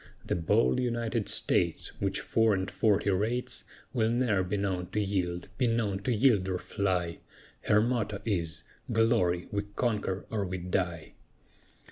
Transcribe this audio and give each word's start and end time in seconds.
The 0.25 0.33
bold 0.35 0.79
United 0.79 1.29
States, 1.29 1.89
Which 2.01 2.21
four 2.21 2.55
and 2.55 2.71
forty 2.71 3.11
rates, 3.11 3.65
Will 3.93 4.09
ne'er 4.09 4.41
be 4.41 4.57
known 4.57 4.87
to 4.93 4.99
yield 4.99 5.47
be 5.59 5.67
known 5.67 5.99
to 5.99 6.11
yield 6.11 6.49
or 6.49 6.57
fly, 6.57 7.19
Her 7.65 7.81
motto 7.83 8.19
is 8.25 8.63
"Glory! 8.91 9.47
we 9.51 9.61
conquer 9.75 10.25
or 10.31 10.43
we 10.43 10.57
die." 10.57 11.11